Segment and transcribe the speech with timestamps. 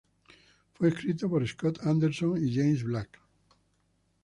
[0.73, 3.19] Fue escrito por Scott Anderson y James Black.